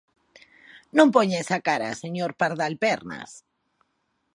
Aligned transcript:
¡Non 0.97 1.07
poña 1.15 1.41
esa 1.43 1.59
cara, 1.67 1.99
señor 2.03 2.31
Pardal 2.41 2.73
Pernas! 2.83 3.31